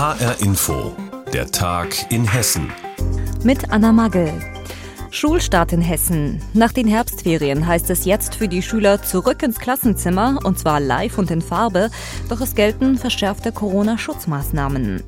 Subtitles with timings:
[0.00, 0.96] HR Info,
[1.30, 2.72] der Tag in Hessen.
[3.44, 4.32] Mit Anna Magel.
[5.10, 6.40] Schulstart in Hessen.
[6.54, 11.18] Nach den Herbstferien heißt es jetzt für die Schüler zurück ins Klassenzimmer und zwar live
[11.18, 11.90] und in Farbe,
[12.30, 15.02] doch es gelten verschärfte Corona-Schutzmaßnahmen.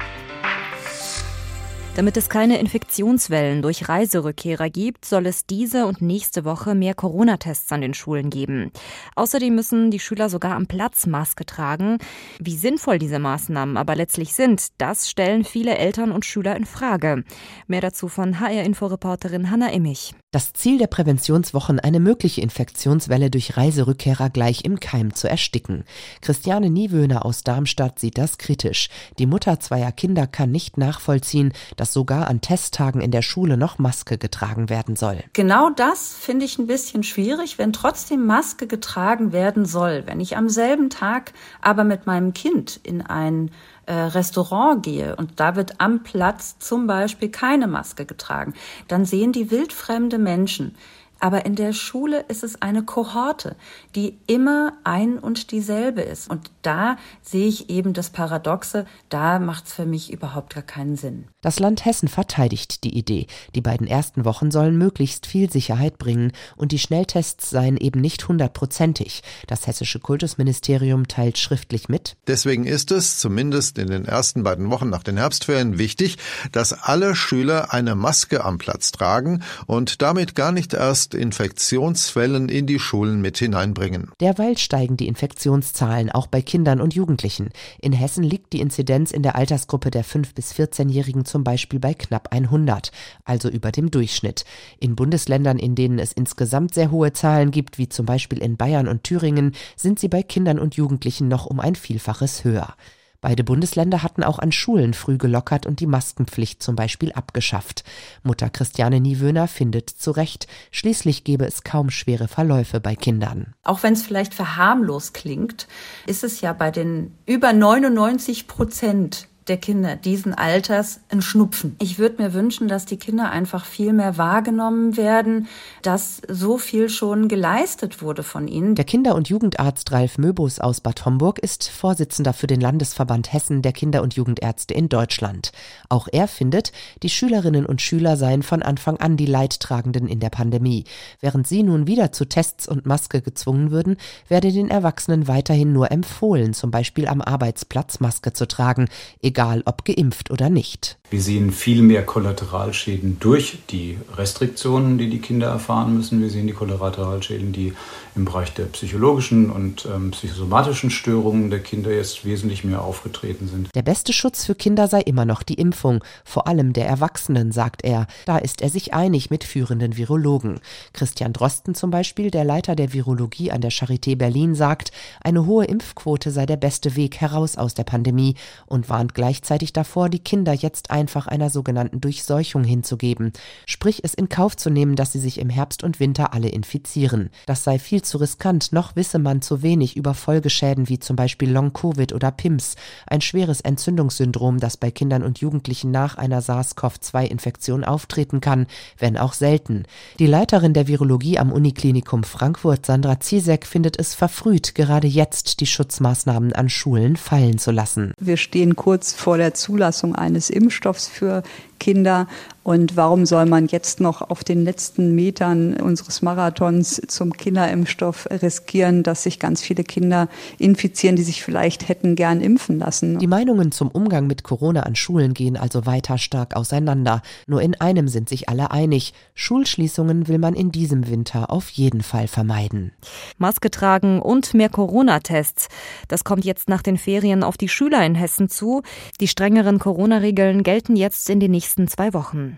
[1.95, 7.71] Damit es keine Infektionswellen durch Reiserückkehrer gibt, soll es diese und nächste Woche mehr Corona-Tests
[7.71, 8.73] an den Schulen geben.
[9.15, 11.99] Außerdem müssen die Schüler sogar am Platz Maske tragen.
[12.41, 17.25] Wie sinnvoll diese Maßnahmen aber letztlich sind, das stellen viele Eltern und Schüler in Frage.
[17.67, 20.15] Mehr dazu von HR-Inforeporterin Hanna Immich.
[20.31, 25.85] Das Ziel der Präventionswochen, eine mögliche Infektionswelle durch Reiserückkehrer gleich im Keim zu ersticken.
[26.23, 28.89] Christiane Niewöhner aus Darmstadt sieht das kritisch.
[29.19, 33.77] Die Mutter zweier Kinder kann nicht nachvollziehen, dass sogar an Testtagen in der Schule noch
[33.77, 35.25] Maske getragen werden soll.
[35.33, 40.05] Genau das finde ich ein bisschen schwierig, wenn trotzdem Maske getragen werden soll.
[40.07, 43.51] Wenn ich am selben Tag aber mit meinem Kind in ein
[43.87, 48.55] äh, Restaurant gehe und da wird am Platz zum Beispiel keine Maske getragen,
[48.87, 50.77] dann sehen die wildfremde Menschen,
[51.23, 53.55] aber in der Schule ist es eine Kohorte,
[53.95, 56.29] die immer ein und dieselbe ist.
[56.29, 60.97] Und da sehe ich eben das Paradoxe, da macht es für mich überhaupt gar keinen
[60.97, 61.29] Sinn.
[61.41, 63.29] Das Land Hessen verteidigt die Idee.
[63.55, 68.27] Die beiden ersten Wochen sollen möglichst viel Sicherheit bringen und die Schnelltests seien eben nicht
[68.27, 69.23] hundertprozentig.
[69.47, 72.17] Das hessische Kultusministerium teilt schriftlich mit.
[72.27, 76.19] Deswegen ist es, zumindest in den ersten beiden Wochen nach den Herbstferien, wichtig,
[76.51, 82.67] dass alle Schüler eine Maske am Platz tragen und damit gar nicht erst Infektionswellen in
[82.67, 84.11] die Schulen mit hineinbringen.
[84.21, 87.51] Derweil steigen die Infektionszahlen auch bei Kindern und Jugendlichen.
[87.81, 91.95] In Hessen liegt die Inzidenz in der Altersgruppe der 5- bis 14-Jährigen zum Beispiel bei
[91.95, 92.93] knapp 100,
[93.25, 94.45] also über dem Durchschnitt.
[94.79, 98.89] In Bundesländern, in denen es insgesamt sehr hohe Zahlen gibt, wie zum Beispiel in Bayern
[98.89, 102.75] und Thüringen, sind sie bei Kindern und Jugendlichen noch um ein Vielfaches höher.
[103.23, 107.85] Beide Bundesländer hatten auch an Schulen früh gelockert und die Maskenpflicht zum Beispiel abgeschafft.
[108.25, 113.55] Mutter Christiane Niewöhner findet zu Recht, schließlich gebe es kaum schwere Verläufe bei Kindern.
[113.63, 115.69] Auch wenn es vielleicht verharmlos klingt,
[116.09, 121.77] ist es ja bei den über 99 Prozent der Kinder diesen Alters ein Schnupfen.
[121.81, 125.49] Ich würde mir wünschen, dass die Kinder einfach viel mehr wahrgenommen werden,
[125.83, 128.75] dass so viel schon geleistet wurde von ihnen.
[128.75, 133.63] Der Kinder- und Jugendarzt Ralf Möbus aus Bad Homburg ist Vorsitzender für den Landesverband Hessen
[133.63, 135.53] der Kinder- und Jugendärzte in Deutschland.
[135.89, 136.73] Auch er findet,
[137.03, 140.85] die Schülerinnen und Schüler seien von Anfang an die Leidtragenden in der Pandemie.
[141.21, 143.97] Während sie nun wieder zu Tests und Maske gezwungen würden,
[144.29, 148.89] werde den Erwachsenen weiterhin nur empfohlen, zum Beispiel am Arbeitsplatz Maske zu tragen,
[149.33, 150.99] egal ob geimpft oder nicht.
[151.11, 156.23] Wir sehen viel mehr Kollateralschäden durch die Restriktionen, die die Kinder erfahren müssen.
[156.23, 157.75] Wir sehen die Kollateralschäden, die
[158.15, 163.69] im Bereich der psychologischen und ähm, psychosomatischen Störungen der Kinder jetzt wesentlich mehr aufgetreten sind.
[163.75, 167.85] Der beste Schutz für Kinder sei immer noch die Impfung, vor allem der Erwachsenen, sagt
[167.85, 168.07] er.
[168.27, 170.61] Da ist er sich einig mit führenden Virologen.
[170.93, 174.93] Christian Drosten zum Beispiel, der Leiter der Virologie an der Charité Berlin, sagt,
[175.23, 178.35] eine hohe Impfquote sei der beste Weg heraus aus der Pandemie
[178.67, 183.33] und warnt gleichzeitig davor, die Kinder jetzt einfach einer sogenannten Durchseuchung hinzugeben,
[183.67, 187.31] sprich es in Kauf zu nehmen, dass sie sich im Herbst und Winter alle infizieren.
[187.47, 191.53] Das sei viel zu riskant, noch wisse man zu wenig über Folgeschäden wie zum Beispiel
[191.53, 192.75] Long-Covid oder PIMS,
[193.07, 198.67] ein schweres Entzündungssyndrom, das bei Kindern und Jugendlichen nach einer SARS-CoV-2-Infektion auftreten kann,
[198.99, 199.85] wenn auch selten.
[200.19, 205.67] Die Leiterin der Virologie am Uniklinikum Frankfurt, Sandra Ziesek, findet es verfrüht, gerade jetzt die
[205.69, 208.15] Schutzmaßnahmen an Schulen fallen zu lassen.
[208.19, 211.43] Wir stehen kurz vor der Zulassung eines Impfstoffs für
[211.79, 212.29] Kinder.
[212.63, 219.03] Und warum soll man jetzt noch auf den letzten Metern unseres Marathons zum Kinderimpfstoff riskieren,
[219.03, 220.29] dass sich ganz viele Kinder
[220.59, 223.19] infizieren, die sich vielleicht hätten gern impfen lassen?
[223.19, 227.23] Die Meinungen zum Umgang mit Corona an Schulen gehen also weiter stark auseinander.
[227.47, 229.13] Nur in einem sind sich alle einig.
[229.35, 232.93] Schulschließungen will man in diesem Winter auf jeden Fall vermeiden.
[233.39, 235.69] Maske tragen und mehr Corona-Tests.
[236.07, 238.83] Das kommt jetzt nach den Ferien auf die Schüler in Hessen zu.
[239.21, 242.52] Die strengeren Corona-Regeln gelten jetzt in den nächsten nächsten zwei Wochen.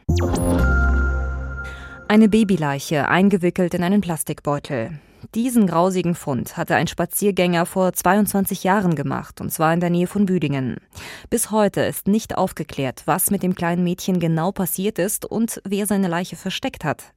[2.08, 4.90] Eine Babyleiche eingewickelt in einen Plastikbeutel.
[5.32, 10.06] Diesen grausigen Fund hatte ein Spaziergänger vor 22 Jahren gemacht, und zwar in der Nähe
[10.06, 10.76] von Büdingen.
[11.30, 15.86] Bis heute ist nicht aufgeklärt, was mit dem kleinen Mädchen genau passiert ist und wer
[15.86, 17.12] seine Leiche versteckt hat.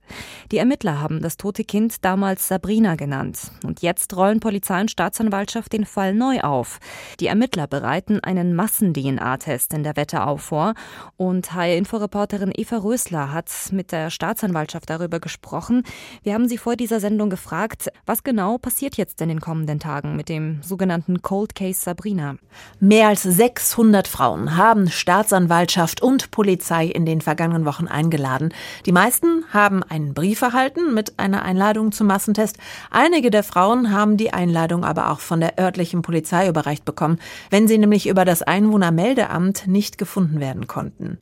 [0.51, 3.51] Die Ermittler haben das tote Kind damals Sabrina genannt.
[3.65, 6.79] Und jetzt rollen Polizei und Staatsanwaltschaft den Fall neu auf.
[7.19, 10.73] Die Ermittler bereiten einen Massen-DNA-Test in der Wetterau vor.
[11.17, 15.83] Und HR-Inforeporterin Eva Rösler hat mit der Staatsanwaltschaft darüber gesprochen.
[16.23, 20.15] Wir haben sie vor dieser Sendung gefragt, Was genau passiert jetzt in den kommenden Tagen
[20.15, 22.35] mit dem sogenannten Cold Case Sabrina?
[22.79, 28.53] Mehr als 600 Frauen haben Staatsanwaltschaft und Polizei in den vergangenen Wochen eingeladen.
[28.85, 32.57] Die meisten haben einen Brief erhalten mit einer Einladung zum Massentest.
[32.91, 37.67] Einige der Frauen haben die Einladung aber auch von der örtlichen Polizei überreicht bekommen, wenn
[37.67, 41.17] sie nämlich über das Einwohnermeldeamt nicht gefunden werden konnten.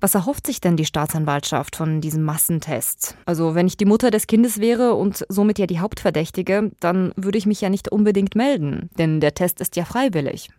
[0.00, 3.16] Was erhofft sich denn die Staatsanwaltschaft von diesem Massentest?
[3.24, 7.38] Also wenn ich die Mutter des Kindes wäre und somit ja die Hauptverdächtige, dann würde
[7.38, 10.50] ich mich ja nicht unbedingt melden, denn der Test ist ja freiwillig.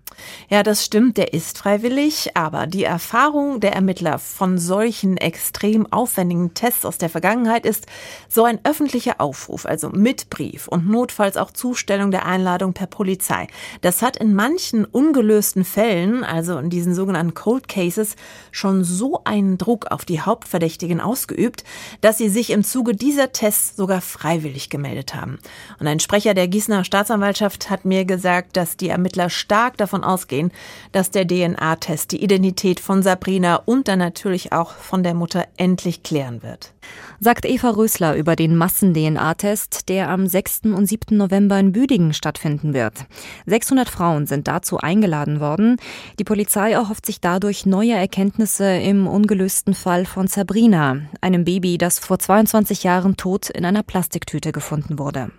[0.49, 6.53] Ja, das stimmt, der ist freiwillig, aber die Erfahrung der Ermittler von solchen extrem aufwendigen
[6.53, 7.85] Tests aus der Vergangenheit ist,
[8.29, 13.47] so ein öffentlicher Aufruf, also mit Brief und notfalls auch Zustellung der Einladung per Polizei.
[13.81, 18.15] Das hat in manchen ungelösten Fällen, also in diesen sogenannten Cold Cases,
[18.51, 21.63] schon so einen Druck auf die Hauptverdächtigen ausgeübt,
[22.01, 25.39] dass sie sich im Zuge dieser Tests sogar freiwillig gemeldet haben.
[25.79, 30.51] Und ein Sprecher der Gießener Staatsanwaltschaft hat mir gesagt, dass die Ermittler stark davon ausgehen,
[30.91, 36.03] dass der DNA-Test die Identität von Sabrina und dann natürlich auch von der Mutter endlich
[36.03, 36.73] klären wird.
[37.19, 40.61] Sagt Eva Rösler über den Massen-DNA-Test, der am 6.
[40.65, 41.17] und 7.
[41.17, 43.05] November in Büdingen stattfinden wird.
[43.45, 45.77] 600 Frauen sind dazu eingeladen worden.
[46.19, 51.99] Die Polizei erhofft sich dadurch neue Erkenntnisse im ungelösten Fall von Sabrina, einem Baby, das
[51.99, 55.31] vor 22 Jahren tot in einer Plastiktüte gefunden wurde.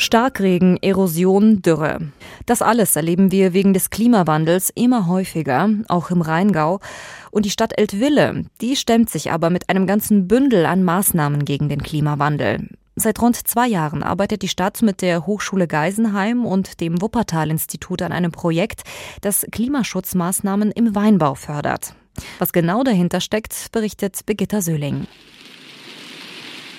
[0.00, 1.98] Starkregen, Erosion, Dürre.
[2.46, 6.78] Das alles erleben wir wegen des Klimawandels immer häufiger, auch im Rheingau.
[7.32, 11.68] Und die Stadt Eltville, die stemmt sich aber mit einem ganzen Bündel an Maßnahmen gegen
[11.68, 12.68] den Klimawandel.
[12.94, 18.12] Seit rund zwei Jahren arbeitet die Stadt mit der Hochschule Geisenheim und dem Wuppertal-Institut an
[18.12, 18.82] einem Projekt,
[19.20, 21.94] das Klimaschutzmaßnahmen im Weinbau fördert.
[22.38, 25.08] Was genau dahinter steckt, berichtet Birgitta Söhling.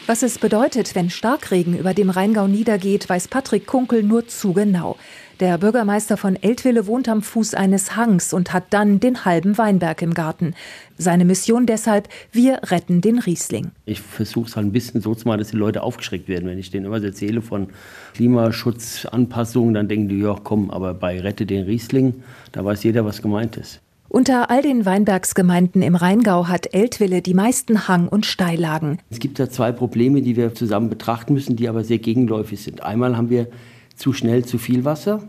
[0.09, 4.97] Was es bedeutet, wenn Starkregen über dem Rheingau niedergeht, weiß Patrick Kunkel nur zu genau.
[5.39, 10.01] Der Bürgermeister von Eltville wohnt am Fuß eines Hangs und hat dann den halben Weinberg
[10.01, 10.55] im Garten.
[10.97, 13.69] Seine Mission deshalb, wir retten den Riesling.
[13.85, 16.49] Ich versuche es halt ein bisschen so zu machen, dass die Leute aufgeschreckt werden.
[16.49, 17.67] Wenn ich denen immer erzähle von
[18.15, 23.21] Klimaschutzanpassungen, dann denken die, ja komm, aber bei Rette den Riesling, da weiß jeder, was
[23.21, 23.79] gemeint ist.
[24.11, 28.97] Unter all den Weinbergsgemeinden im Rheingau hat Eltville die meisten Hang- und Steillagen.
[29.11, 32.81] Es gibt da zwei Probleme, die wir zusammen betrachten müssen, die aber sehr gegenläufig sind.
[32.81, 33.49] Einmal haben wir
[33.95, 35.21] zu schnell zu viel Wasser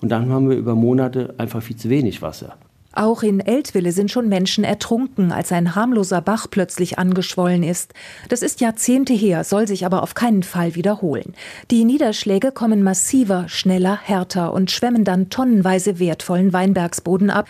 [0.00, 2.56] und dann haben wir über Monate einfach viel zu wenig Wasser.
[2.96, 7.92] Auch in Eltville sind schon Menschen ertrunken, als ein harmloser Bach plötzlich angeschwollen ist.
[8.30, 11.34] Das ist Jahrzehnte her, soll sich aber auf keinen Fall wiederholen.
[11.70, 17.48] Die Niederschläge kommen massiver, schneller, härter und schwemmen dann tonnenweise wertvollen Weinbergsboden ab.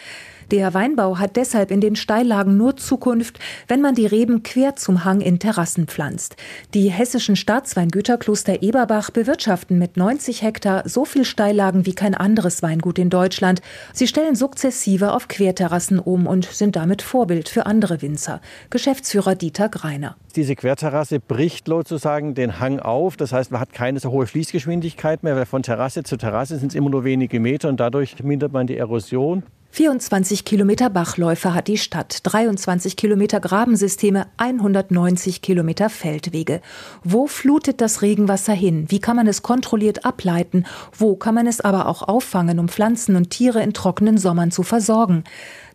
[0.52, 5.04] Der Weinbau hat deshalb in den Steillagen nur Zukunft, wenn man die Reben quer zum
[5.04, 6.36] Hang in Terrassen pflanzt.
[6.72, 12.62] Die hessischen Staatsweingüter Kloster Eberbach bewirtschaften mit 90 Hektar so viel Steillagen wie kein anderes
[12.62, 13.60] Weingut in Deutschland.
[13.92, 18.40] Sie stellen sukzessive auf Querterrassen um und sind damit Vorbild für andere Winzer.
[18.70, 20.16] Geschäftsführer Dieter Greiner.
[20.36, 23.16] Diese Querterrasse bricht sozusagen den Hang auf.
[23.16, 26.68] Das heißt, man hat keine so hohe Fließgeschwindigkeit mehr, weil von Terrasse zu Terrasse sind
[26.68, 29.42] es immer nur wenige Meter und dadurch mindert man die Erosion.
[29.76, 36.62] 24 Kilometer Bachläufe hat die Stadt, 23 Kilometer Grabensysteme, 190 Kilometer Feldwege.
[37.04, 38.86] Wo flutet das Regenwasser hin?
[38.88, 40.64] Wie kann man es kontrolliert ableiten?
[40.96, 44.62] Wo kann man es aber auch auffangen, um Pflanzen und Tiere in trockenen Sommern zu
[44.62, 45.24] versorgen?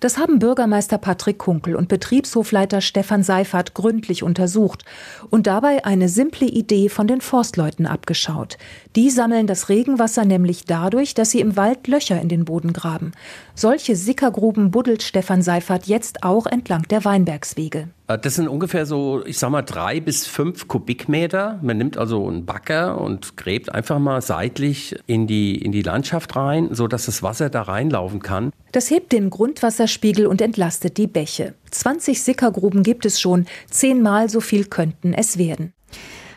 [0.01, 4.84] Das haben Bürgermeister Patrick Kunkel und Betriebshofleiter Stefan Seifert gründlich untersucht
[5.29, 8.58] und dabei eine simple Idee von den Forstleuten abgeschaut.
[8.96, 13.12] Die sammeln das Regenwasser nämlich dadurch, dass sie im Wald Löcher in den Boden graben.
[13.53, 17.89] Solche Sickergruben buddelt Stefan Seifert jetzt auch entlang der Weinbergswege.
[18.12, 21.60] Äh, das sind ungefähr so, ich sag mal, drei bis fünf Kubikmeter.
[21.62, 26.36] Man nimmt also einen Backer und gräbt einfach mal seitlich in die, in die Landschaft
[26.36, 28.51] rein, sodass das Wasser da reinlaufen kann.
[28.72, 31.53] Das hebt den Grundwasserspiegel und entlastet die Bäche.
[31.72, 35.74] 20 Sickergruben gibt es schon, zehnmal so viel könnten es werden.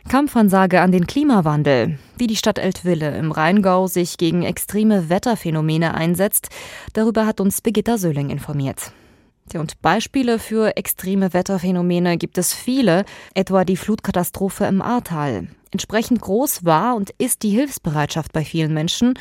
[0.09, 1.99] Kampfansage an den Klimawandel.
[2.19, 6.49] Wie die Stadt Eltville im Rheingau sich gegen extreme Wetterphänomene einsetzt,
[6.93, 8.93] darüber hat uns Birgitta Söhling informiert.
[9.53, 15.49] Und Beispiele für extreme Wetterphänomene gibt es viele, etwa die Flutkatastrophe im Ahrtal.
[15.75, 19.15] Entsprechend groß war und ist die Hilfsbereitschaft bei vielen Menschen.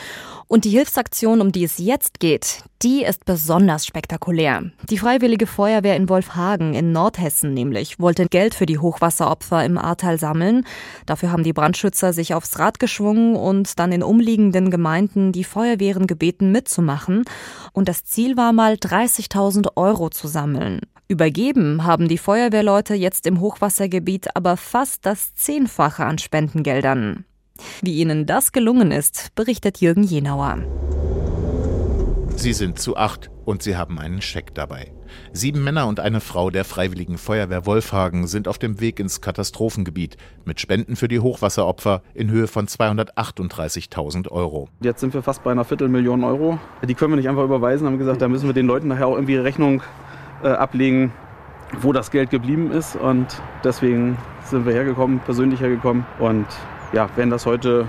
[0.47, 4.61] Und die Hilfsaktion, um die es jetzt geht, die ist besonders spektakulär.
[4.87, 10.19] Die Freiwillige Feuerwehr in Wolfhagen in Nordhessen nämlich wollte Geld für die Hochwasseropfer im Ahrtal
[10.19, 10.63] sammeln.
[11.07, 16.05] Dafür haben die Brandschützer sich aufs Rad geschwungen und dann in umliegenden Gemeinden die Feuerwehren
[16.05, 17.23] gebeten mitzumachen.
[17.71, 20.81] Und das Ziel war mal 30.000 Euro zu sammeln.
[21.07, 27.25] Übergeben haben die Feuerwehrleute jetzt im Hochwassergebiet aber fast das Zehnfache an Spendengeldern.
[27.81, 30.59] Wie ihnen das gelungen ist, berichtet Jürgen Jenauer.
[32.35, 34.91] Sie sind zu acht und sie haben einen Scheck dabei.
[35.33, 40.17] Sieben Männer und eine Frau der Freiwilligen Feuerwehr Wolfhagen sind auf dem Weg ins Katastrophengebiet
[40.45, 44.69] mit Spenden für die Hochwasseropfer in Höhe von 238.000 Euro.
[44.81, 46.57] Jetzt sind wir fast bei einer Viertelmillion Euro.
[46.87, 49.15] Die können wir nicht einfach überweisen, haben gesagt, da müssen wir den Leuten nachher auch
[49.15, 49.83] irgendwie Rechnung
[50.43, 51.11] äh, ablegen,
[51.81, 52.95] wo das Geld geblieben ist.
[52.95, 56.45] Und deswegen sind wir hergekommen, persönlich hergekommen und
[56.91, 57.87] ja, werden das heute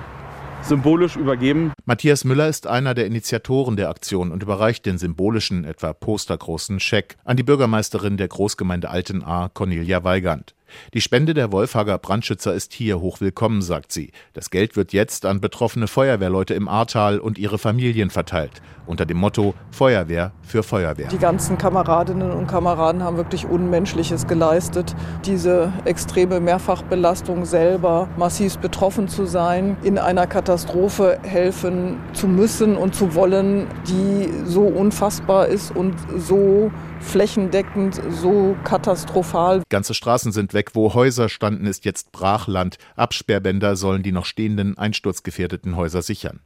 [0.63, 1.73] symbolisch übergeben.
[1.85, 7.17] Matthias Müller ist einer der Initiatoren der Aktion und überreicht den symbolischen, etwa postergroßen Scheck
[7.25, 10.55] an die Bürgermeisterin der Großgemeinde Altenahr, Cornelia Weigand.
[10.93, 14.13] Die Spende der Wolfhager Brandschützer ist hier hochwillkommen, sagt sie.
[14.33, 19.19] Das Geld wird jetzt an betroffene Feuerwehrleute im Ahrtal und ihre Familien verteilt, unter dem
[19.19, 21.09] Motto Feuerwehr für Feuerwehr.
[21.09, 24.95] Die ganzen Kameradinnen und Kameraden haben wirklich Unmenschliches geleistet.
[25.25, 32.95] Diese extreme Mehrfachbelastung selber, massiv betroffen zu sein, in einer Katastrophe helfen zu müssen und
[32.95, 36.71] zu wollen, die so unfassbar ist und so
[37.05, 39.63] flächendeckend, so katastrophal.
[39.69, 42.79] Ganze Straßen sind weg, wo Häuser standen, ist jetzt Brachland.
[42.97, 46.41] Absperrbänder sollen die noch stehenden, einsturzgefährdeten Häuser sichern.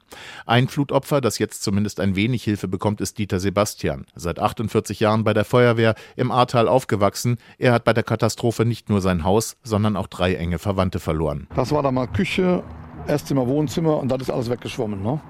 [0.46, 4.04] Ein Flutopfer, das jetzt zumindest ein wenig Hilfe bekommt, ist Dieter Sebastian.
[4.14, 7.38] Seit 48 Jahren bei der Feuerwehr im Ahrtal aufgewachsen.
[7.58, 11.46] Er hat bei der Katastrophe nicht nur sein Haus, sondern auch drei enge Verwandte verloren.
[11.54, 12.62] Das war dann mal Küche,
[13.06, 15.02] Esszimmer, Wohnzimmer und das ist alles weggeschwommen.
[15.02, 15.20] Ne?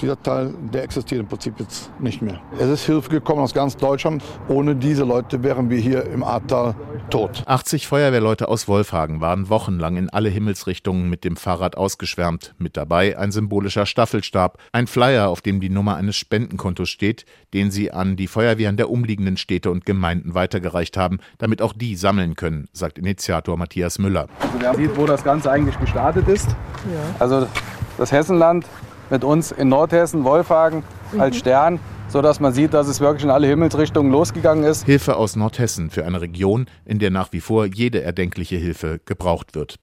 [0.00, 2.40] Dieser Teil, der existiert im Prinzip jetzt nicht mehr.
[2.56, 4.22] Es ist Hilfe gekommen aus ganz Deutschland.
[4.48, 6.76] Ohne diese Leute wären wir hier im Ahrtal
[7.10, 7.42] tot.
[7.46, 12.54] 80 Feuerwehrleute aus Wolfhagen waren wochenlang in alle Himmelsrichtungen mit dem Fahrrad ausgeschwärmt.
[12.58, 17.72] Mit dabei ein symbolischer Staffelstab, ein Flyer, auf dem die Nummer eines Spendenkontos steht, den
[17.72, 22.36] sie an die Feuerwehren der umliegenden Städte und Gemeinden weitergereicht haben, damit auch die sammeln
[22.36, 24.28] können, sagt Initiator Matthias Müller.
[24.40, 26.48] Also wer sieht, wo das Ganze eigentlich gestartet ist.
[26.48, 27.16] Ja.
[27.18, 27.48] Also
[27.96, 28.64] das Hessenland
[29.10, 30.82] mit uns in Nordhessen, Wolfhagen
[31.18, 34.84] als Stern, sodass man sieht, dass es wirklich in alle Himmelsrichtungen losgegangen ist.
[34.84, 39.54] Hilfe aus Nordhessen für eine Region, in der nach wie vor jede erdenkliche Hilfe gebraucht
[39.54, 39.76] wird.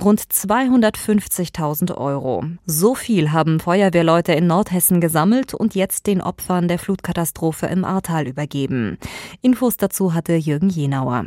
[0.00, 2.44] Rund 250.000 Euro.
[2.66, 8.26] So viel haben Feuerwehrleute in Nordhessen gesammelt und jetzt den Opfern der Flutkatastrophe im Ahrtal
[8.26, 8.98] übergeben.
[9.40, 11.26] Infos dazu hatte Jürgen Jenauer.